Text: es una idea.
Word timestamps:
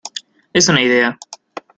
es 0.51 0.67
una 0.67 0.81
idea. 0.81 1.19